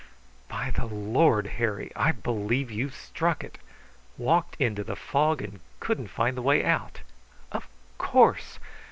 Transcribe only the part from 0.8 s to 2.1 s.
Lord Harry,